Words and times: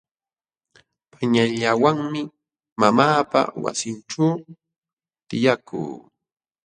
Panallawanmi 1.11 2.21
mamaapa 2.79 3.39
wasinćhuu 3.63 4.33
tiyakuu. 5.27 5.91